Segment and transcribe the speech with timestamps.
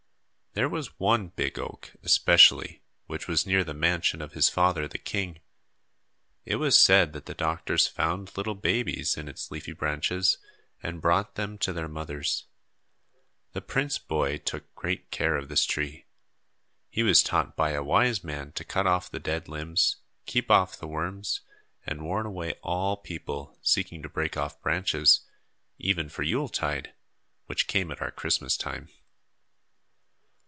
[0.53, 4.97] There was one big oak, especially, which was near the mansion of his father, the
[4.97, 5.39] king.
[6.43, 10.39] It was said that the doctors found little babies in its leafy branches,
[10.83, 12.47] and brought them to their mothers.
[13.53, 16.03] The prince boy took great care of this tree.
[16.89, 20.75] He was taught by a wise man to cut off the dead limbs, keep off
[20.77, 21.39] the worms,
[21.85, 25.21] and warn away all people seeking to break off branches
[25.79, 26.93] even for Yule tide,
[27.45, 28.89] which came at our Christmas time.